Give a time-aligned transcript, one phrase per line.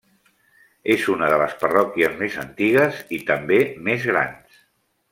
[0.93, 3.61] És una de les parròquies més antigues i també
[3.91, 4.61] més grans.